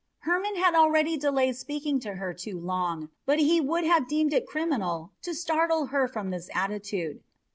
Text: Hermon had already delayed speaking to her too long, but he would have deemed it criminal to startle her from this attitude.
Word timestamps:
Hermon 0.21 0.55
had 0.55 0.73
already 0.73 1.15
delayed 1.15 1.57
speaking 1.57 1.99
to 1.99 2.15
her 2.15 2.33
too 2.33 2.59
long, 2.59 3.11
but 3.27 3.37
he 3.37 3.61
would 3.61 3.83
have 3.83 4.07
deemed 4.07 4.33
it 4.33 4.47
criminal 4.47 5.11
to 5.21 5.35
startle 5.35 5.85
her 5.93 6.07
from 6.07 6.31
this 6.31 6.49
attitude. 6.55 7.21